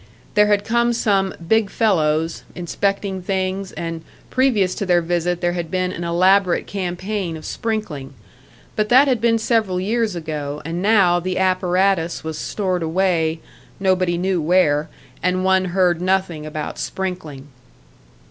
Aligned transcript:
There 0.33 0.47
had 0.47 0.65
come 0.65 0.93
some 0.93 1.31
"big 1.47 1.69
fellows" 1.69 2.41
inspecting 2.55 3.21
things, 3.21 3.71
and 3.73 4.03
previous 4.31 4.73
to 4.73 4.85
their 4.87 4.99
visit 4.99 5.41
there 5.41 5.53
had 5.53 5.69
been 5.69 5.91
an 5.91 6.03
elaborate 6.03 6.65
campaign 6.65 7.37
of 7.37 7.45
sprinkling. 7.45 8.15
But 8.75 8.89
that 8.89 9.07
had 9.07 9.21
been 9.21 9.37
several 9.37 9.79
years 9.79 10.15
ago, 10.15 10.59
and 10.65 10.81
now 10.81 11.19
the 11.19 11.37
apparatus 11.37 12.23
was 12.23 12.39
stored 12.39 12.81
away, 12.81 13.41
nobody 13.79 14.17
knew 14.17 14.41
where, 14.41 14.89
and 15.21 15.45
one 15.45 15.65
heard 15.65 16.01
nothing 16.01 16.47
about 16.47 16.79
sprinkling. 16.79 17.49